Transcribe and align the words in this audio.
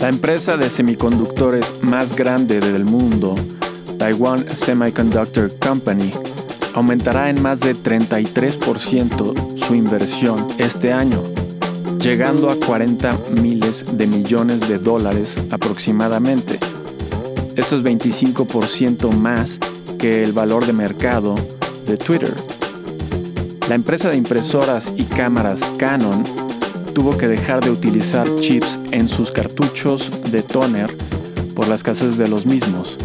La 0.00 0.08
empresa 0.08 0.56
de 0.56 0.70
semiconductores 0.70 1.82
más 1.82 2.16
grande 2.16 2.58
del 2.58 2.86
mundo, 2.86 3.34
Taiwan 3.98 4.48
Semiconductor 4.48 5.52
Company, 5.58 6.10
aumentará 6.74 7.28
en 7.28 7.42
más 7.42 7.60
de 7.60 7.76
33% 7.76 9.58
su 9.58 9.74
inversión 9.74 10.46
este 10.56 10.94
año, 10.94 11.22
llegando 12.00 12.48
a 12.48 12.56
40 12.56 13.14
miles 13.42 13.98
de 13.98 14.06
millones 14.06 14.66
de 14.70 14.78
dólares 14.78 15.36
aproximadamente. 15.50 16.58
Esto 17.54 17.76
es 17.76 17.82
25% 17.82 19.12
más 19.12 19.60
que 19.98 20.22
el 20.22 20.32
valor 20.32 20.64
de 20.64 20.72
mercado 20.72 21.34
de 21.86 21.98
Twitter. 21.98 22.32
La 23.68 23.74
empresa 23.74 24.08
de 24.08 24.16
impresoras 24.16 24.94
y 24.96 25.04
cámaras 25.04 25.60
Canon 25.76 26.24
tuvo 26.94 27.16
que 27.16 27.28
dejar 27.28 27.62
de 27.64 27.70
utilizar 27.70 28.28
chips 28.40 28.78
en 28.90 29.08
sus 29.08 29.30
cartuchos 29.30 30.10
de 30.30 30.42
toner 30.42 30.94
por 31.54 31.68
la 31.68 31.74
escasez 31.74 32.16
de 32.16 32.28
los 32.28 32.46
mismos. 32.46 32.98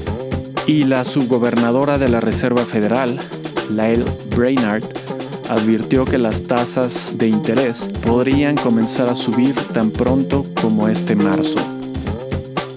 Y 0.68 0.86
la 0.86 1.04
subgobernadora 1.04 1.98
de 1.98 2.09
la 2.09 2.20
Reserva 2.20 2.66
Federal, 2.66 3.20
Lael 3.70 4.04
Brainard, 4.36 4.84
advirtió 5.50 6.06
que 6.06 6.18
las 6.18 6.44
tasas 6.44 7.18
de 7.18 7.28
interés 7.28 7.90
podrían 8.06 8.56
comenzar 8.56 9.09
a 9.09 9.16
subir 9.16 9.54
tan 9.73 9.92
pronto 9.92 10.45
como 10.62 10.88
este 10.88 11.16
marzo. 11.16 11.58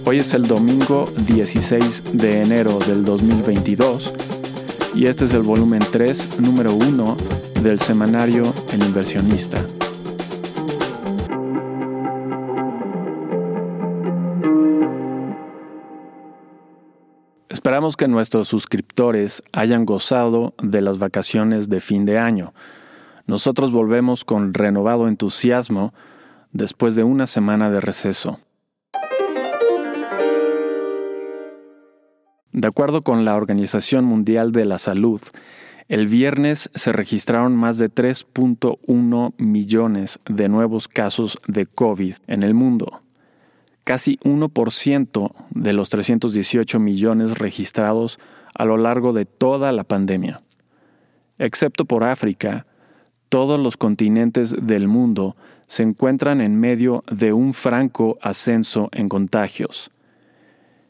Hoy 0.05 0.19
es 0.19 0.33
el 0.33 0.43
domingo 0.43 1.05
16 1.27 2.03
de 2.13 2.41
enero 2.41 2.79
del 2.79 3.03
2022 3.03 4.13
y 4.95 5.05
este 5.05 5.25
es 5.25 5.33
el 5.33 5.43
volumen 5.43 5.81
3, 5.91 6.39
número 6.39 6.73
1 6.73 7.17
del 7.61 7.79
semanario 7.79 8.43
El 8.73 8.83
inversionista. 8.83 9.63
Esperamos 17.59 17.97
que 17.97 18.07
nuestros 18.07 18.47
suscriptores 18.47 19.43
hayan 19.51 19.85
gozado 19.85 20.53
de 20.63 20.81
las 20.81 20.97
vacaciones 20.97 21.67
de 21.67 21.81
fin 21.81 22.05
de 22.05 22.17
año. 22.17 22.53
Nosotros 23.27 23.73
volvemos 23.73 24.23
con 24.23 24.53
renovado 24.53 25.09
entusiasmo 25.09 25.93
después 26.53 26.95
de 26.95 27.03
una 27.03 27.27
semana 27.27 27.69
de 27.69 27.81
receso. 27.81 28.39
De 32.53 32.65
acuerdo 32.65 33.01
con 33.01 33.25
la 33.25 33.35
Organización 33.35 34.05
Mundial 34.05 34.53
de 34.53 34.63
la 34.63 34.77
Salud, 34.77 35.19
el 35.89 36.07
viernes 36.07 36.71
se 36.75 36.93
registraron 36.93 37.57
más 37.57 37.77
de 37.77 37.93
3.1 37.93 39.33
millones 39.37 40.19
de 40.29 40.47
nuevos 40.47 40.87
casos 40.87 41.37
de 41.45 41.65
COVID 41.65 42.15
en 42.27 42.43
el 42.43 42.53
mundo. 42.53 43.01
Casi 43.83 44.17
1% 44.23 45.31
de 45.51 45.73
los 45.73 45.89
318 45.89 46.79
millones 46.79 47.37
registrados 47.37 48.19
a 48.53 48.65
lo 48.65 48.77
largo 48.77 49.13
de 49.13 49.25
toda 49.25 49.71
la 49.71 49.83
pandemia. 49.83 50.41
Excepto 51.37 51.85
por 51.85 52.03
África, 52.03 52.65
todos 53.29 53.59
los 53.59 53.77
continentes 53.77 54.55
del 54.61 54.87
mundo 54.87 55.35
se 55.67 55.83
encuentran 55.83 56.41
en 56.41 56.59
medio 56.59 57.03
de 57.11 57.31
un 57.31 57.53
franco 57.53 58.17
ascenso 58.21 58.89
en 58.91 59.07
contagios. 59.07 59.91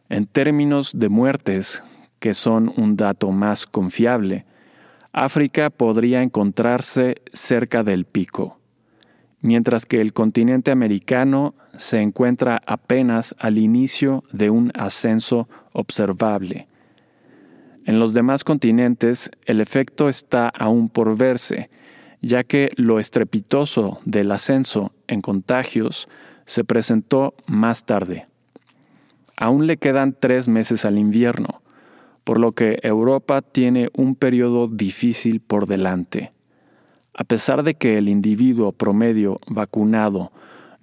En 0.08 0.26
términos 0.26 0.92
de 0.96 1.10
muertes, 1.10 1.84
que 2.20 2.34
son 2.34 2.74
un 2.78 2.96
dato 2.96 3.32
más 3.32 3.66
confiable, 3.66 4.46
África 5.12 5.70
podría 5.70 6.22
encontrarse 6.22 7.22
cerca 7.34 7.84
del 7.84 8.06
pico, 8.06 8.59
mientras 9.42 9.86
que 9.86 10.02
el 10.02 10.14
continente 10.14 10.72
americano 10.72 11.56
se 11.78 12.02
encuentra 12.02 12.62
apenas 12.66 13.36
al 13.40 13.58
inicio 13.58 14.24
de 14.32 14.50
un 14.50 14.72
ascenso 14.76 15.48
observable. 15.72 16.68
En 17.86 18.00
los 18.00 18.14
demás 18.14 18.44
continentes 18.44 19.32
el 19.46 19.62
efecto 19.62 20.10
está 20.10 20.50
aún 20.50 20.90
por 20.90 21.18
verse, 21.18 21.70
ya 22.22 22.44
que 22.44 22.70
lo 22.76 23.00
estrepitoso 23.00 24.00
del 24.06 24.32
ascenso 24.32 24.92
en 25.08 25.22
contagios 25.22 26.10
se 26.46 26.64
presentó 26.64 27.34
más 27.48 27.86
tarde. 27.86 28.26
Aún 29.38 29.68
le 29.68 29.78
quedan 29.78 30.16
tres 30.20 30.50
meses 30.50 30.84
al 30.84 30.98
invierno, 30.98 31.62
por 32.26 32.40
lo 32.40 32.52
que 32.52 32.80
Europa 32.84 33.42
tiene 33.42 33.90
un 33.94 34.16
periodo 34.16 34.68
difícil 34.68 35.40
por 35.40 35.66
delante. 35.66 36.34
A 37.20 37.26
pesar 37.26 37.64
de 37.64 37.76
que 37.76 37.98
el 37.98 38.08
individuo 38.08 38.72
promedio 38.72 39.42
vacunado 39.46 40.32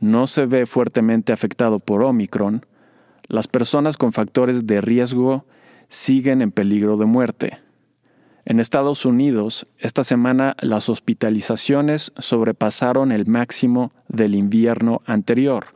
no 0.01 0.27
se 0.27 0.45
ve 0.45 0.67
fuertemente 0.67 1.33
afectado 1.33 1.79
por 1.79 2.03
Omicron, 2.03 2.67
las 3.27 3.49
personas 3.49 3.97
con 3.97 4.13
factores 4.13 4.67
de 4.67 4.83
riesgo 4.83 5.47
siguen 5.89 6.43
en 6.43 6.53
peligro 6.53 6.99
de 6.99 7.07
muerte. 7.07 7.59
En 8.45 8.61
Estados 8.61 9.07
Unidos, 9.07 9.67
esta 9.79 10.05
semana 10.05 10.55
las 10.61 10.91
hospitalizaciones 10.91 12.13
sobrepasaron 12.19 13.13
el 13.13 13.25
máximo 13.25 13.93
del 14.09 14.35
invierno 14.35 15.01
anterior, 15.07 15.69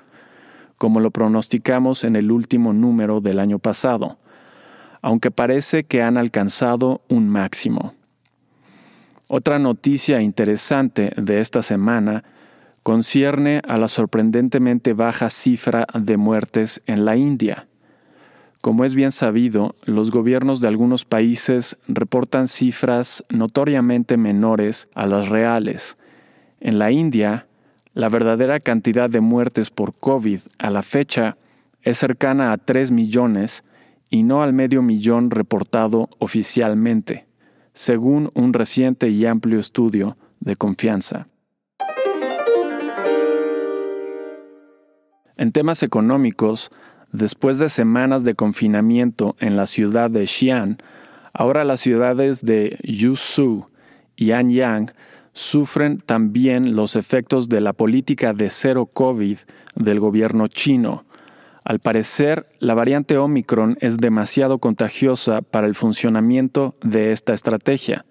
como 0.77 1.01
lo 1.01 1.11
pronosticamos 1.11 2.05
en 2.05 2.17
el 2.17 2.31
último 2.31 2.75
número 2.75 3.23
del 3.23 3.39
año 3.39 3.59
pasado 3.59 4.19
aunque 5.03 5.31
parece 5.31 5.85
que 5.85 6.03
han 6.03 6.17
alcanzado 6.17 7.03
un 7.09 7.29
máximo. 7.29 7.95
Otra 9.33 9.61
noticia 9.61 10.23
interesante 10.23 11.13
de 11.17 11.39
esta 11.39 11.63
semana 11.63 12.25
concierne 12.83 13.63
a 13.69 13.79
la 13.79 13.87
sorprendentemente 13.87 14.93
baja 14.93 15.31
cifra 15.31 15.87
de 15.95 16.17
muertes 16.17 16.83
en 16.87 17.05
la 17.05 17.15
India. 17.15 17.69
Como 18.61 18.85
es 18.85 18.97
bien 18.97 19.13
sabido, 19.13 19.77
los 19.85 20.11
gobiernos 20.11 20.61
de 20.61 20.67
algunos 20.67 21.05
países 21.05 21.79
reportan 21.87 22.49
cifras 22.49 23.25
notoriamente 23.29 24.17
menores 24.17 24.89
a 24.97 25.07
las 25.07 25.29
reales. 25.29 25.97
En 26.59 26.81
la 26.81 26.91
India, 26.91 27.47
la 27.95 28.09
verdadera 28.09 28.59
cantidad 28.59 29.09
de 29.09 29.21
muertes 29.21 29.71
por 29.71 29.97
COVID 29.97 30.41
a 30.59 30.71
la 30.71 30.83
fecha 30.83 31.37
es 31.83 31.99
cercana 31.99 32.51
a 32.51 32.59
3 32.59 32.91
millones 32.91 33.63
y 34.11 34.25
no 34.25 34.43
al 34.43 34.53
medio 34.55 34.83
millón 34.83 35.31
reportado 35.31 36.09
oficialmente, 36.19 37.30
según 37.73 38.31
un 38.35 38.53
reciente 38.53 39.09
y 39.09 39.27
amplio 39.27 39.61
estudio 39.61 40.17
de 40.41 40.57
confianza. 40.57 41.29
En 45.37 45.53
temas 45.53 45.83
económicos, 45.83 46.71
después 47.13 47.59
de 47.59 47.69
semanas 47.69 48.25
de 48.25 48.35
confinamiento 48.35 49.37
en 49.41 49.57
la 49.57 49.67
ciudad 49.67 50.11
de 50.11 50.27
Xi'an, 50.27 50.79
ahora 51.33 51.65
las 51.65 51.81
ciudades 51.81 52.45
de 52.45 52.79
Yuzhou 52.83 53.67
y 54.17 54.33
Anyang 54.33 54.93
sufren 55.33 55.99
también 55.99 56.77
los 56.77 56.97
efectos 56.97 57.49
de 57.49 57.61
la 57.61 57.73
política 57.73 58.33
de 58.33 58.51
cero 58.51 58.87
COVID 58.93 59.39
del 59.77 60.01
gobierno 60.01 60.49
chino, 60.49 61.05
al 61.65 61.79
parecer, 61.79 62.47
la 62.59 62.75
variante 62.75 63.19
Omicron 63.19 63.77
es 63.81 63.99
demasiado 63.99 64.59
contagiosa 64.59 65.43
para 65.43 65.67
el 65.67 65.75
funcionamiento 65.75 66.75
de 66.83 67.13
esta 67.13 67.35
estrategia. 67.35 68.07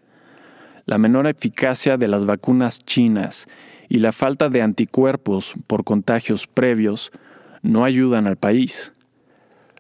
La 0.86 0.98
menor 0.98 1.26
eficacia 1.28 1.98
de 1.98 2.08
las 2.08 2.26
vacunas 2.26 2.80
chinas 2.86 3.48
y 3.90 4.00
la 4.00 4.12
falta 4.12 4.50
de 4.50 4.62
anticuerpos 4.62 5.56
por 5.66 5.84
contagios 5.84 6.46
previos 6.46 7.12
no 7.64 7.86
ayudan 7.86 8.28
al 8.28 8.38
país. 8.38 8.94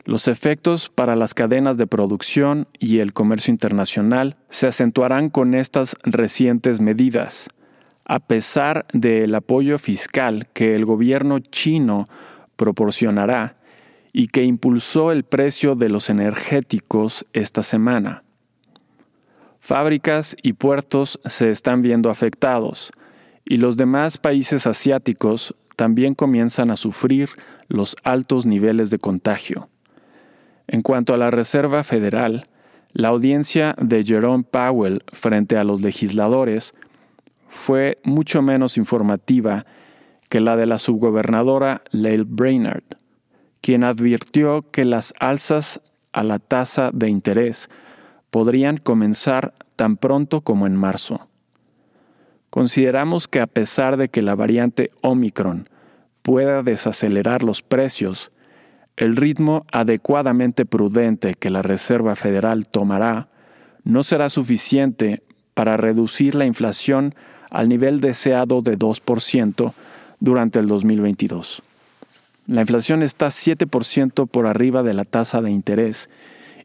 Los 0.05 0.27
efectos 0.27 0.89
para 0.89 1.15
las 1.15 1.35
cadenas 1.35 1.77
de 1.77 1.85
producción 1.85 2.67
y 2.79 2.99
el 2.99 3.13
comercio 3.13 3.51
internacional 3.51 4.37
se 4.49 4.65
acentuarán 4.65 5.29
con 5.29 5.53
estas 5.53 5.95
recientes 6.01 6.81
medidas, 6.81 7.49
a 8.05 8.19
pesar 8.19 8.87
del 8.93 9.35
apoyo 9.35 9.77
fiscal 9.77 10.47
que 10.53 10.75
el 10.75 10.85
gobierno 10.85 11.37
chino 11.37 12.07
proporcionará 12.55 13.58
y 14.13 14.27
que 14.27 14.43
impulsó 14.43 15.11
el 15.11 15.23
precio 15.23 15.75
de 15.75 15.89
los 15.89 16.09
energéticos 16.09 17.25
esta 17.33 17.63
semana. 17.63 18.23
Fábricas 19.59 20.35
y 20.41 20.53
puertos 20.53 21.19
se 21.25 21.51
están 21.51 21.81
viendo 21.81 22.09
afectados 22.09 22.91
y 23.45 23.57
los 23.57 23.77
demás 23.77 24.17
países 24.17 24.67
asiáticos 24.67 25.55
también 25.75 26.15
comienzan 26.15 26.71
a 26.71 26.75
sufrir 26.75 27.29
los 27.67 27.95
altos 28.03 28.45
niveles 28.45 28.89
de 28.89 28.99
contagio. 28.99 29.69
En 30.67 30.81
cuanto 30.81 31.13
a 31.13 31.17
la 31.17 31.31
Reserva 31.31 31.83
Federal, 31.83 32.47
la 32.93 33.09
audiencia 33.09 33.75
de 33.79 34.03
Jerome 34.03 34.43
Powell 34.43 35.03
frente 35.11 35.57
a 35.57 35.63
los 35.63 35.81
legisladores 35.81 36.73
fue 37.47 37.99
mucho 38.03 38.41
menos 38.41 38.77
informativa 38.77 39.65
que 40.29 40.39
la 40.41 40.55
de 40.55 40.67
la 40.67 40.77
subgobernadora 40.77 41.81
Lael 41.91 42.25
Brainard 42.25 42.83
quien 43.61 43.83
advirtió 43.83 44.65
que 44.71 44.85
las 44.85 45.13
alzas 45.19 45.81
a 46.13 46.23
la 46.23 46.39
tasa 46.39 46.91
de 46.93 47.09
interés 47.09 47.69
podrían 48.29 48.77
comenzar 48.77 49.53
tan 49.75 49.97
pronto 49.97 50.41
como 50.41 50.67
en 50.67 50.75
marzo. 50.75 51.27
Consideramos 52.49 53.27
que 53.27 53.39
a 53.39 53.47
pesar 53.47 53.97
de 53.97 54.09
que 54.09 54.21
la 54.21 54.35
variante 54.35 54.91
Omicron 55.01 55.69
pueda 56.21 56.63
desacelerar 56.63 57.43
los 57.43 57.61
precios, 57.61 58.31
el 58.97 59.15
ritmo 59.15 59.65
adecuadamente 59.71 60.65
prudente 60.65 61.35
que 61.35 61.49
la 61.49 61.61
Reserva 61.61 62.15
Federal 62.15 62.67
tomará 62.67 63.29
no 63.83 64.03
será 64.03 64.29
suficiente 64.29 65.23
para 65.53 65.77
reducir 65.77 66.35
la 66.35 66.45
inflación 66.45 67.15
al 67.49 67.69
nivel 67.69 68.01
deseado 68.01 68.61
de 68.61 68.77
2% 68.77 69.73
durante 70.19 70.59
el 70.59 70.67
2022. 70.67 71.63
La 72.49 72.61
inflación 72.61 73.03
está 73.03 73.27
7% 73.27 74.27
por 74.27 74.47
arriba 74.47 74.81
de 74.81 74.95
la 74.95 75.05
tasa 75.05 75.39
de 75.43 75.51
interés 75.51 76.09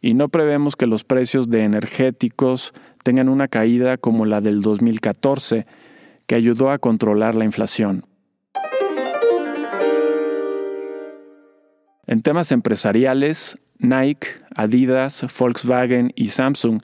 y 0.00 0.14
no 0.14 0.30
prevemos 0.30 0.76
que 0.76 0.86
los 0.86 1.04
precios 1.04 1.50
de 1.50 1.62
energéticos 1.62 2.72
tengan 3.02 3.28
una 3.28 3.48
caída 3.48 3.98
como 3.98 4.24
la 4.24 4.40
del 4.40 4.62
2014, 4.62 5.66
que 6.26 6.34
ayudó 6.36 6.70
a 6.70 6.78
controlar 6.78 7.34
la 7.34 7.44
inflación. 7.44 8.06
En 12.06 12.22
temas 12.22 12.50
empresariales, 12.50 13.58
Nike, 13.78 14.28
Adidas, 14.56 15.26
Volkswagen 15.38 16.14
y 16.16 16.28
Samsung 16.28 16.80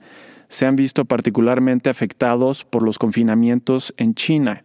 se 0.47 0.67
han 0.67 0.75
visto 0.75 1.05
particularmente 1.05 1.89
afectados 1.89 2.65
por 2.65 2.83
los 2.83 2.99
confinamientos 2.99 3.95
en 3.97 4.13
China. 4.13 4.63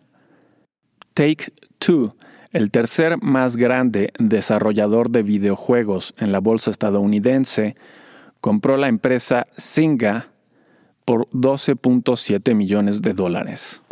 Take 1.14 1.54
Two, 1.78 2.14
el 2.56 2.70
tercer 2.70 3.22
más 3.22 3.56
grande 3.56 4.14
desarrollador 4.18 5.10
de 5.10 5.22
videojuegos 5.22 6.14
en 6.16 6.32
la 6.32 6.38
bolsa 6.38 6.70
estadounidense, 6.70 7.76
compró 8.40 8.78
la 8.78 8.88
empresa 8.88 9.44
Zynga 9.60 10.28
por 11.04 11.28
12.7 11.32 12.54
millones 12.54 13.02
de 13.02 13.12
dólares. 13.12 13.82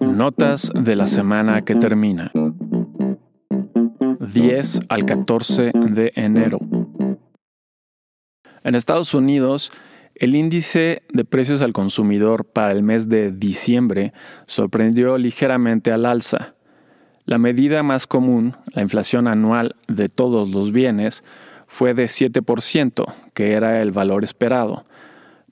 Notas 0.00 0.72
de 0.74 0.96
la 0.96 1.06
semana 1.06 1.62
que 1.62 1.74
termina. 1.74 2.32
10 4.20 4.80
al 4.88 5.04
14 5.04 5.72
de 5.90 6.10
enero. 6.14 6.58
En 8.64 8.74
Estados 8.76 9.12
Unidos, 9.12 9.70
el 10.18 10.34
índice 10.34 11.02
de 11.12 11.24
precios 11.26 11.60
al 11.60 11.74
consumidor 11.74 12.46
para 12.46 12.72
el 12.72 12.82
mes 12.82 13.08
de 13.08 13.32
diciembre 13.32 14.14
sorprendió 14.46 15.18
ligeramente 15.18 15.92
al 15.92 16.06
alza. 16.06 16.54
La 17.26 17.38
medida 17.38 17.82
más 17.82 18.06
común, 18.06 18.56
la 18.72 18.80
inflación 18.80 19.28
anual 19.28 19.76
de 19.88 20.08
todos 20.08 20.48
los 20.48 20.72
bienes, 20.72 21.22
fue 21.66 21.92
de 21.92 22.06
7%, 22.06 23.04
que 23.34 23.52
era 23.52 23.82
el 23.82 23.90
valor 23.90 24.24
esperado, 24.24 24.86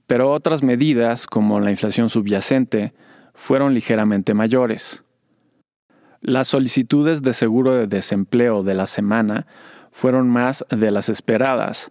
pero 0.07 0.33
otras 0.33 0.63
medidas, 0.63 1.27
como 1.27 1.61
la 1.61 1.71
inflación 1.71 2.09
subyacente, 2.09 2.95
fueron 3.35 3.75
ligeramente 3.75 4.33
mayores. 4.33 5.03
Las 6.21 6.49
solicitudes 6.49 7.23
de 7.23 7.35
seguro 7.35 7.75
de 7.75 7.87
desempleo 7.87 8.63
de 8.63 8.75
la 8.75 8.87
semana 8.87 9.47
fueron 9.91 10.31
más 10.31 10.65
de 10.71 10.91
las 10.91 11.11
esperadas, 11.11 11.91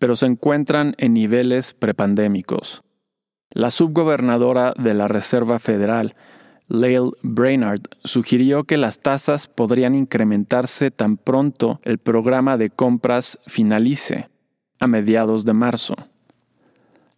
pero 0.00 0.16
se 0.16 0.26
encuentran 0.26 0.94
en 0.96 1.12
niveles 1.12 1.74
prepandémicos. 1.74 2.82
La 3.50 3.70
subgobernadora 3.70 4.72
de 4.78 4.94
la 4.94 5.08
Reserva 5.08 5.58
Federal, 5.58 6.16
Lael 6.68 7.10
Brainard, 7.22 7.82
sugirió 8.02 8.64
que 8.64 8.78
las 8.78 9.00
tasas 9.00 9.46
podrían 9.46 9.94
incrementarse 9.94 10.90
tan 10.90 11.18
pronto 11.18 11.80
el 11.84 11.98
programa 11.98 12.56
de 12.56 12.70
compras 12.70 13.38
finalice, 13.46 14.30
a 14.78 14.86
mediados 14.86 15.44
de 15.44 15.52
marzo. 15.52 15.94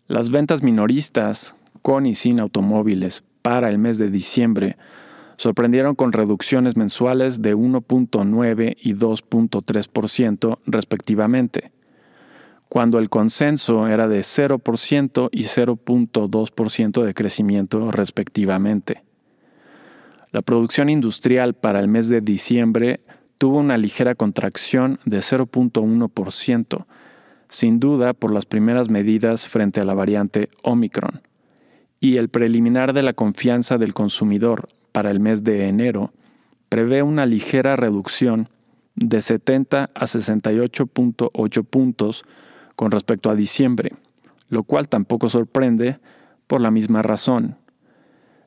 Las 0.08 0.30
ventas 0.30 0.64
minoristas, 0.64 1.54
con 1.82 2.04
y 2.04 2.16
sin 2.16 2.40
automóviles, 2.40 3.22
para 3.42 3.68
el 3.68 3.78
mes 3.78 3.98
de 3.98 4.10
diciembre 4.10 4.76
sorprendieron 5.36 5.94
con 5.94 6.12
reducciones 6.12 6.76
mensuales 6.76 7.42
de 7.42 7.54
1.9 7.54 8.76
y 8.80 8.94
2.3% 8.94 10.58
respectivamente, 10.66 11.70
cuando 12.72 12.98
el 12.98 13.10
consenso 13.10 13.86
era 13.86 14.08
de 14.08 14.20
0% 14.20 15.28
y 15.30 15.42
0.2% 15.42 17.02
de 17.04 17.12
crecimiento 17.12 17.90
respectivamente. 17.90 19.02
La 20.30 20.40
producción 20.40 20.88
industrial 20.88 21.52
para 21.52 21.80
el 21.80 21.88
mes 21.88 22.08
de 22.08 22.22
diciembre 22.22 23.00
tuvo 23.36 23.58
una 23.58 23.76
ligera 23.76 24.14
contracción 24.14 24.98
de 25.04 25.18
0.1%, 25.18 26.86
sin 27.50 27.78
duda 27.78 28.14
por 28.14 28.32
las 28.32 28.46
primeras 28.46 28.88
medidas 28.88 29.46
frente 29.50 29.82
a 29.82 29.84
la 29.84 29.92
variante 29.92 30.48
Omicron 30.62 31.20
y 32.00 32.16
el 32.16 32.30
preliminar 32.30 32.94
de 32.94 33.02
la 33.02 33.12
confianza 33.12 33.76
del 33.76 33.92
consumidor 33.92 34.70
para 34.92 35.10
el 35.10 35.20
mes 35.20 35.44
de 35.44 35.68
enero 35.68 36.14
prevé 36.70 37.02
una 37.02 37.26
ligera 37.26 37.76
reducción 37.76 38.48
de 38.94 39.20
70 39.20 39.90
a 39.94 40.04
68.8 40.06 41.64
puntos 41.66 42.24
con 42.82 42.90
respecto 42.90 43.30
a 43.30 43.36
diciembre, 43.36 43.92
lo 44.48 44.64
cual 44.64 44.88
tampoco 44.88 45.28
sorprende 45.28 46.00
por 46.48 46.60
la 46.60 46.72
misma 46.72 47.00
razón. 47.00 47.56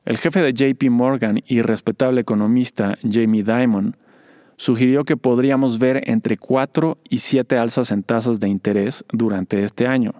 El 0.04 0.18
jefe 0.18 0.42
de 0.42 0.52
JP 0.52 0.90
Morgan 0.90 1.40
y 1.46 1.62
respetable 1.62 2.20
economista 2.20 2.98
Jamie 3.02 3.42
Dimon 3.42 3.96
sugirió 4.58 5.04
que 5.04 5.16
podríamos 5.16 5.78
ver 5.78 6.02
entre 6.06 6.36
4 6.36 6.98
y 7.08 7.20
7 7.20 7.56
alzas 7.56 7.90
en 7.90 8.02
tasas 8.02 8.38
de 8.38 8.50
interés 8.50 9.06
durante 9.10 9.64
este 9.64 9.86
año, 9.86 10.12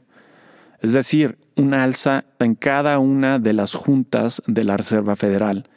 es 0.81 0.95
decir, 0.95 1.37
una 1.55 1.85
alza 1.85 2.25
en 2.39 2.55
cada 2.55 2.99
una 2.99 3.39
de 3.39 3.53
las 3.53 3.75
juntas 3.75 4.43
de 4.47 4.65
la 4.65 4.79
Reserva 4.79 5.15
Federal, 5.15 5.69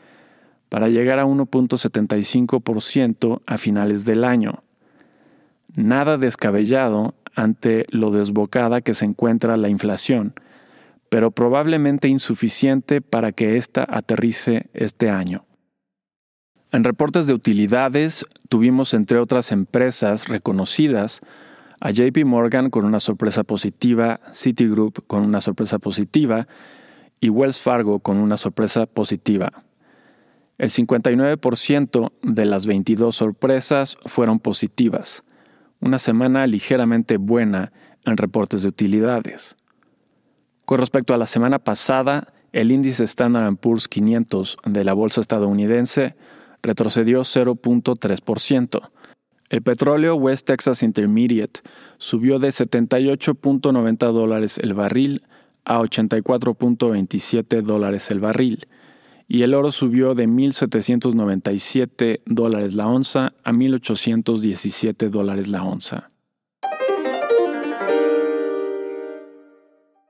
para 0.70 0.88
llegar 0.88 1.20
a 1.20 1.26
1.75% 1.26 3.42
a 3.46 3.58
finales 3.58 4.06
del 4.06 4.24
año. 4.24 4.64
Nada 5.76 6.18
descabellado 6.18 7.16
ante 7.36 7.86
lo 7.90 8.12
desbocada 8.12 8.82
que 8.82 8.94
se 8.94 9.06
encuentra 9.06 9.58
la 9.58 9.70
inflación, 9.70 10.34
pero 11.10 11.32
probablemente 11.32 12.08
insuficiente 12.08 13.02
para 13.02 13.32
que 13.32 13.58
ésta 13.58 13.86
aterrice 13.90 14.70
este 14.74 15.10
año. 15.10 15.46
En 16.72 16.84
reportes 16.84 17.26
de 17.26 17.34
utilidades 17.34 18.26
tuvimos 18.48 18.94
entre 18.94 19.18
otras 19.18 19.52
empresas 19.52 20.28
reconocidas 20.28 21.22
a 21.80 21.92
JP 21.92 22.26
Morgan 22.26 22.70
con 22.70 22.86
una 22.86 23.00
sorpresa 23.00 23.44
positiva, 23.44 24.20
Citigroup 24.34 25.06
con 25.08 25.24
una 25.24 25.42
sorpresa 25.42 25.80
positiva 25.80 26.48
y 27.20 27.30
Wells 27.30 27.60
Fargo 27.60 28.00
con 28.00 28.18
una 28.18 28.38
sorpresa 28.38 28.86
positiva. 28.86 29.64
El 30.60 30.70
59% 30.70 32.12
de 32.22 32.46
las 32.46 32.66
22 32.66 33.16
sorpresas 33.16 33.98
fueron 34.06 34.40
positivas, 34.40 35.24
una 35.80 36.00
semana 36.00 36.48
ligeramente 36.48 37.18
buena 37.18 37.72
en 38.06 38.18
reportes 38.18 38.62
de 38.62 38.70
utilidades. 38.70 39.56
Con 40.66 40.80
respecto 40.80 41.14
a 41.14 41.18
la 41.18 41.26
semana 41.26 41.60
pasada, 41.60 42.32
el 42.52 42.72
índice 42.72 43.04
Standard 43.04 43.56
Poor's 43.58 43.88
500 43.88 44.58
de 44.66 44.84
la 44.84 44.94
bolsa 44.94 45.22
estadounidense 45.22 46.16
retrocedió 46.62 47.22
0.3%, 47.22 48.90
el 49.50 49.64
petróleo 49.64 50.16
West 50.16 50.46
Texas 50.46 50.84
Intermediate 50.84 51.62
subió 51.98 52.38
de 52.38 52.50
78.90 52.50 54.12
dólares 54.12 54.60
el 54.60 54.76
barril 54.76 55.24
a 55.66 55.80
84.27 55.80 57.64
dólares 57.64 58.12
el 58.12 58.20
barril, 58.20 58.68
y 59.32 59.44
el 59.44 59.54
oro 59.54 59.72
subió 59.72 60.16
de 60.16 60.28
1.797 60.28 62.22
dólares 62.26 62.74
la 62.74 62.88
onza 62.88 63.34
a 63.44 63.52
1.817 63.52 65.10
dólares 65.10 65.48
la 65.48 65.64
onza. 65.64 66.10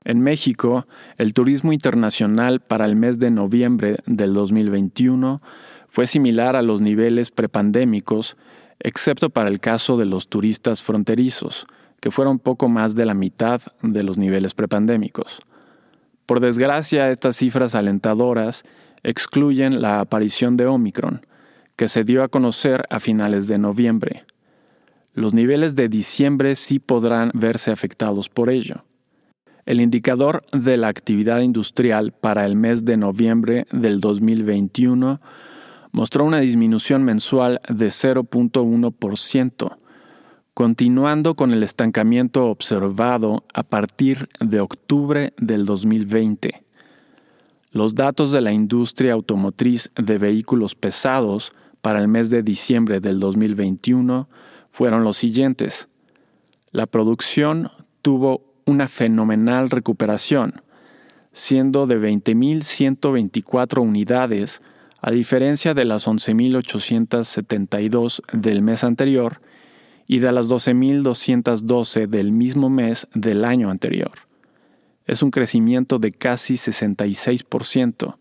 En 0.06 0.22
México, 0.22 0.88
el 1.18 1.34
turismo 1.34 1.74
internacional 1.74 2.62
para 2.62 2.86
el 2.86 2.96
mes 2.96 3.20
de 3.20 3.30
noviembre 3.30 3.98
del 4.06 4.34
2021 4.34 5.42
fue 5.90 6.08
similar 6.08 6.56
a 6.56 6.62
los 6.62 6.80
niveles 6.80 7.30
prepandémicos 7.30 8.38
excepto 8.80 9.30
para 9.30 9.50
el 9.50 9.60
caso 9.60 9.98
de 9.98 10.06
los 10.06 10.30
turistas 10.30 10.82
fronterizos, 10.82 11.68
que 12.00 12.12
fueron 12.12 12.40
poco 12.40 12.70
más 12.70 12.96
de 12.96 13.06
la 13.06 13.14
mitad 13.14 13.62
de 13.82 14.04
los 14.04 14.18
niveles 14.18 14.54
prepandémicos. 14.54 15.42
Por 16.26 16.40
desgracia, 16.40 17.12
estas 17.12 17.36
cifras 17.36 17.76
alentadoras 17.76 18.64
excluyen 19.04 19.82
la 19.82 20.00
aparición 20.00 20.58
de 20.58 20.66
Omicron, 20.66 21.26
que 21.76 21.88
se 21.88 22.04
dio 22.04 22.24
a 22.24 22.28
conocer 22.28 22.84
a 22.90 23.00
finales 23.00 23.48
de 23.48 23.58
noviembre. 23.58 24.26
Los 25.14 25.34
niveles 25.34 25.76
de 25.76 25.90
diciembre 25.90 26.56
sí 26.56 26.80
podrán 26.80 27.32
verse 27.34 27.72
afectados 27.72 28.30
por 28.30 28.50
ello. 28.50 28.84
El 29.66 29.82
indicador 29.82 30.44
de 30.52 30.78
la 30.78 30.88
actividad 30.88 31.42
industrial 31.42 32.12
para 32.12 32.46
el 32.46 32.56
mes 32.56 32.86
de 32.86 32.98
noviembre 32.98 33.68
del 33.72 34.00
2021 34.00 35.22
mostró 35.92 36.26
una 36.26 36.40
disminución 36.40 37.04
mensual 37.04 37.62
de 37.70 37.88
0.1%, 37.88 39.78
continuando 40.54 41.36
con 41.36 41.52
el 41.52 41.64
estancamiento 41.64 42.48
observado 42.48 43.46
a 43.54 43.64
partir 43.64 44.30
de 44.40 44.60
octubre 44.60 45.34
del 45.38 45.66
2020. 45.66 46.64
Los 47.72 47.94
datos 47.94 48.32
de 48.32 48.42
la 48.42 48.52
industria 48.52 49.14
automotriz 49.14 49.92
de 49.96 50.18
vehículos 50.18 50.74
pesados 50.74 51.52
para 51.82 52.00
el 52.00 52.08
mes 52.08 52.32
de 52.32 52.42
diciembre 52.42 53.00
del 53.00 53.20
2021 53.20 54.28
fueron 54.72 55.04
los 55.04 55.18
siguientes. 55.18 55.88
La 56.72 56.88
producción 56.88 57.70
tuvo 58.02 58.44
una 58.66 58.88
fenomenal 58.88 59.70
recuperación, 59.70 60.64
siendo 61.32 61.86
de 61.86 62.00
20.124 62.00 63.82
unidades, 63.82 64.64
a 65.02 65.12
diferencia 65.12 65.76
de 65.76 65.86
las 65.86 66.08
11.872 66.08 68.24
del 68.34 68.64
mes 68.64 68.84
anterior 68.84 69.42
y 70.08 70.18
de 70.20 70.32
las 70.32 70.50
12.212 70.50 72.08
del 72.08 72.32
mismo 72.32 72.72
mes 72.72 73.08
del 73.14 73.46
año 73.46 73.70
anterior. 73.70 74.29
Es 75.10 75.22
un 75.24 75.32
crecimiento 75.32 75.98
de 75.98 76.12
casi 76.12 76.54
66%. 76.54 78.18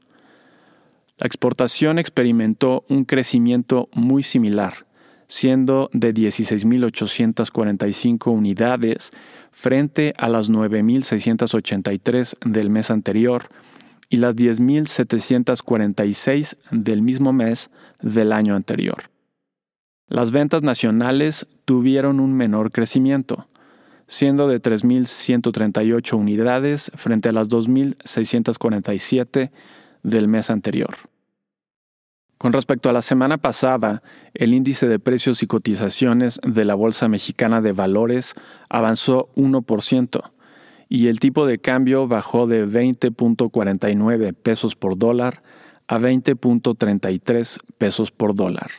La 1.19 1.27
exportación 1.27 1.99
experimentó 1.99 2.87
un 2.89 3.05
crecimiento 3.05 3.91
muy 3.93 4.23
similar, 4.23 4.87
siendo 5.27 5.91
de 5.93 6.15
16.845 6.15 8.33
unidades 8.33 9.11
frente 9.53 10.15
a 10.17 10.31
las 10.31 10.51
9.683 10.51 12.39
del 12.47 12.71
mes 12.71 12.91
anterior 12.91 13.51
y 14.09 14.17
las 14.17 14.35
10.746 14.35 16.57
del 16.71 17.03
mismo 17.03 17.35
mes 17.35 17.69
del 18.01 18.33
año 18.33 18.55
anterior. 18.55 19.11
Las 20.07 20.31
ventas 20.31 20.63
nacionales 20.63 21.49
tuvieron 21.67 22.19
un 22.19 22.33
menor 22.33 22.73
crecimiento, 22.73 23.47
siendo 24.09 24.49
de 24.49 24.61
3.138 24.61 26.15
unidades 26.15 26.91
frente 26.97 27.29
a 27.29 27.33
las 27.33 27.49
2.647 27.49 29.53
del 30.03 30.27
mes 30.27 30.51
anterior. 30.51 30.97
Con 32.39 32.53
respecto 32.53 32.89
a 32.89 32.93
la 32.93 33.03
semana 33.03 33.39
pasada, 33.39 34.03
el 34.33 34.55
índice 34.55 34.89
de 34.89 34.99
precios 34.99 35.43
y 35.43 35.47
cotizaciones 35.47 36.41
de 36.47 36.65
la 36.65 36.75
Bolsa 36.75 37.09
Mexicana 37.09 37.61
de 37.61 37.73
Valores 37.73 38.35
avanzó 38.69 39.29
1% 39.37 40.33
y 40.89 41.09
el 41.09 41.21
tipo 41.21 41.47
de 41.47 41.59
cambio 41.59 42.09
bajó 42.09 42.47
de 42.47 42.67
20.49 42.67 44.35
pesos 44.35 44.75
por 44.75 44.97
dólar 44.97 45.43
a 45.87 45.99
20.33 45.99 47.59
pesos 47.77 48.11
por 48.11 48.35
dólar. 48.35 48.71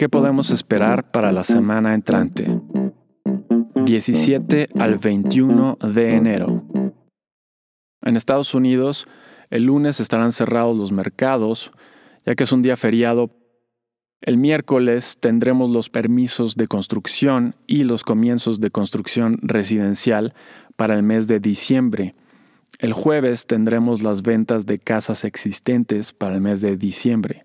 ¿Qué 0.00 0.08
podemos 0.08 0.48
esperar 0.48 1.10
para 1.10 1.30
la 1.30 1.44
semana 1.44 1.92
entrante? 1.92 2.58
17 3.84 4.68
al 4.78 4.96
21 4.96 5.76
de 5.92 6.14
enero. 6.14 6.64
En 8.00 8.16
Estados 8.16 8.54
Unidos, 8.54 9.06
el 9.50 9.64
lunes 9.64 10.00
estarán 10.00 10.32
cerrados 10.32 10.74
los 10.74 10.90
mercados, 10.90 11.70
ya 12.24 12.34
que 12.34 12.44
es 12.44 12.52
un 12.52 12.62
día 12.62 12.78
feriado. 12.78 13.28
El 14.22 14.38
miércoles 14.38 15.18
tendremos 15.20 15.68
los 15.68 15.90
permisos 15.90 16.56
de 16.56 16.66
construcción 16.66 17.54
y 17.66 17.84
los 17.84 18.02
comienzos 18.02 18.58
de 18.58 18.70
construcción 18.70 19.36
residencial 19.42 20.32
para 20.76 20.94
el 20.94 21.02
mes 21.02 21.28
de 21.28 21.40
diciembre. 21.40 22.14
El 22.78 22.94
jueves 22.94 23.46
tendremos 23.46 24.02
las 24.02 24.22
ventas 24.22 24.64
de 24.64 24.78
casas 24.78 25.26
existentes 25.26 26.14
para 26.14 26.36
el 26.36 26.40
mes 26.40 26.62
de 26.62 26.78
diciembre. 26.78 27.44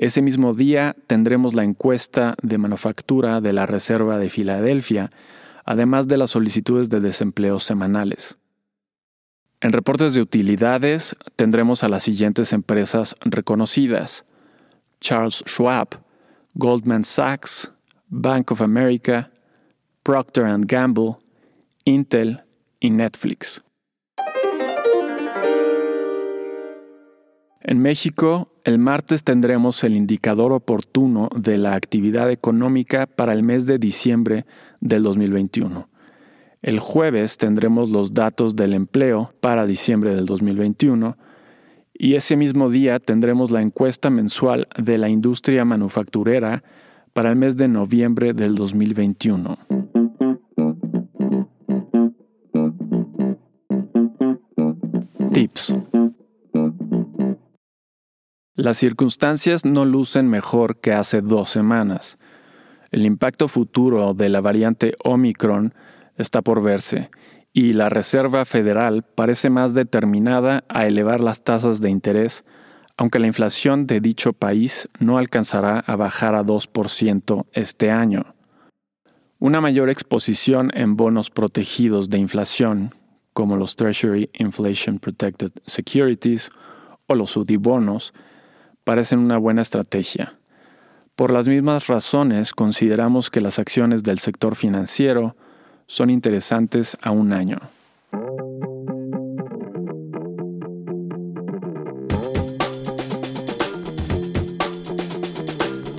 Ese 0.00 0.22
mismo 0.22 0.54
día 0.54 0.96
tendremos 1.08 1.52
la 1.52 1.62
encuesta 1.62 2.34
de 2.40 2.56
manufactura 2.56 3.42
de 3.42 3.52
la 3.52 3.66
Reserva 3.66 4.18
de 4.18 4.30
Filadelfia, 4.30 5.10
además 5.66 6.08
de 6.08 6.16
las 6.16 6.30
solicitudes 6.30 6.88
de 6.88 7.00
desempleo 7.00 7.60
semanales. 7.60 8.38
En 9.60 9.72
reportes 9.72 10.14
de 10.14 10.22
utilidades 10.22 11.14
tendremos 11.36 11.84
a 11.84 11.90
las 11.90 12.02
siguientes 12.02 12.54
empresas 12.54 13.14
reconocidas. 13.20 14.24
Charles 15.02 15.44
Schwab, 15.46 16.00
Goldman 16.54 17.04
Sachs, 17.04 17.70
Bank 18.08 18.52
of 18.52 18.62
America, 18.62 19.30
Procter⁇ 20.02 20.44
Gamble, 20.66 21.18
Intel 21.84 22.40
y 22.80 22.88
Netflix. 22.88 23.62
En 27.62 27.78
México, 27.78 28.50
el 28.64 28.78
martes 28.78 29.22
tendremos 29.22 29.84
el 29.84 29.94
indicador 29.94 30.52
oportuno 30.52 31.28
de 31.36 31.58
la 31.58 31.74
actividad 31.74 32.30
económica 32.30 33.06
para 33.06 33.34
el 33.34 33.42
mes 33.42 33.66
de 33.66 33.78
diciembre 33.78 34.46
del 34.80 35.02
2021. 35.02 35.88
El 36.62 36.78
jueves 36.78 37.36
tendremos 37.36 37.90
los 37.90 38.14
datos 38.14 38.56
del 38.56 38.72
empleo 38.72 39.34
para 39.40 39.66
diciembre 39.66 40.14
del 40.14 40.24
2021 40.24 41.18
y 41.92 42.14
ese 42.14 42.34
mismo 42.34 42.70
día 42.70 42.98
tendremos 42.98 43.50
la 43.50 43.60
encuesta 43.60 44.08
mensual 44.08 44.66
de 44.78 44.96
la 44.96 45.10
industria 45.10 45.66
manufacturera 45.66 46.62
para 47.12 47.28
el 47.28 47.36
mes 47.36 47.58
de 47.58 47.68
noviembre 47.68 48.32
del 48.32 48.54
2021. 48.54 49.58
Tips. 55.32 55.74
Las 58.60 58.76
circunstancias 58.76 59.64
no 59.64 59.86
lucen 59.86 60.28
mejor 60.28 60.82
que 60.82 60.92
hace 60.92 61.22
dos 61.22 61.48
semanas. 61.48 62.18
El 62.90 63.06
impacto 63.06 63.48
futuro 63.48 64.12
de 64.12 64.28
la 64.28 64.42
variante 64.42 64.96
Omicron 65.02 65.72
está 66.18 66.42
por 66.42 66.62
verse, 66.62 67.08
y 67.54 67.72
la 67.72 67.88
Reserva 67.88 68.44
Federal 68.44 69.02
parece 69.02 69.48
más 69.48 69.72
determinada 69.72 70.64
a 70.68 70.86
elevar 70.86 71.20
las 71.20 71.42
tasas 71.42 71.80
de 71.80 71.88
interés, 71.88 72.44
aunque 72.98 73.18
la 73.18 73.28
inflación 73.28 73.86
de 73.86 74.02
dicho 74.02 74.34
país 74.34 74.90
no 74.98 75.16
alcanzará 75.16 75.78
a 75.78 75.96
bajar 75.96 76.34
a 76.34 76.44
2% 76.44 77.46
este 77.54 77.90
año. 77.90 78.34
Una 79.38 79.62
mayor 79.62 79.88
exposición 79.88 80.70
en 80.74 80.96
bonos 80.96 81.30
protegidos 81.30 82.10
de 82.10 82.18
inflación, 82.18 82.90
como 83.32 83.56
los 83.56 83.74
Treasury 83.76 84.28
Inflation 84.34 84.98
Protected 84.98 85.52
Securities 85.64 86.50
o 87.06 87.14
los 87.14 87.34
UDI-bonos, 87.38 88.12
parecen 88.90 89.20
una 89.20 89.38
buena 89.38 89.62
estrategia. 89.62 90.34
Por 91.14 91.30
las 91.30 91.46
mismas 91.46 91.86
razones, 91.86 92.50
consideramos 92.52 93.30
que 93.30 93.40
las 93.40 93.60
acciones 93.60 94.02
del 94.02 94.18
sector 94.18 94.56
financiero 94.56 95.36
son 95.86 96.10
interesantes 96.10 96.96
a 97.00 97.12
un 97.12 97.32
año. 97.32 97.60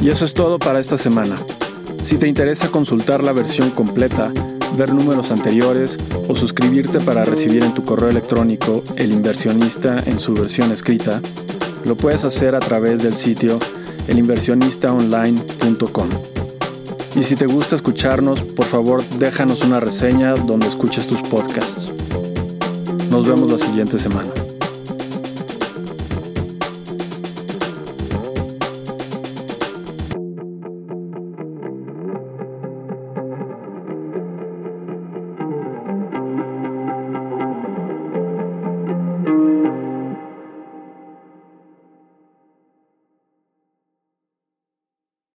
Y 0.01 0.09
eso 0.09 0.25
es 0.25 0.33
todo 0.33 0.59
para 0.59 0.81
esta 0.81 0.97
semana. 0.97 1.37
Si 2.03 2.17
te 2.17 2.27
interesa 2.27 2.71
consultar 2.71 3.23
la 3.23 3.31
versión 3.31 3.69
completa, 3.69 4.33
ver 4.77 4.93
números 4.93 5.31
anteriores 5.31 5.97
o 6.27 6.35
suscribirte 6.35 6.99
para 6.99 7.23
recibir 7.23 7.63
en 7.63 7.73
tu 7.73 7.85
correo 7.85 8.09
electrónico 8.09 8.83
El 8.97 9.13
inversionista 9.13 9.97
en 10.05 10.19
su 10.19 10.33
versión 10.33 10.73
escrita, 10.73 11.21
lo 11.91 11.97
puedes 11.97 12.23
hacer 12.23 12.55
a 12.55 12.61
través 12.61 13.03
del 13.03 13.13
sitio 13.13 13.59
elinversionistaonline.com. 14.07 16.09
Y 17.17 17.23
si 17.23 17.35
te 17.35 17.47
gusta 17.47 17.75
escucharnos, 17.75 18.43
por 18.43 18.63
favor 18.63 19.03
déjanos 19.19 19.61
una 19.65 19.81
reseña 19.81 20.35
donde 20.35 20.69
escuches 20.69 21.05
tus 21.05 21.21
podcasts. 21.21 21.91
Nos 23.09 23.27
vemos 23.27 23.51
la 23.51 23.57
siguiente 23.57 23.99
semana. 23.99 24.40